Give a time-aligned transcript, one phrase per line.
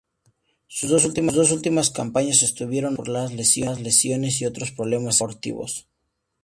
[0.65, 1.05] Sus dos
[1.53, 5.87] últimas campañas estuvieron marcadas por las lesiones y otros problemas extradeportivos.